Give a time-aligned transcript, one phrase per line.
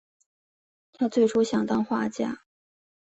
[0.93, 2.41] 他最初想当画家。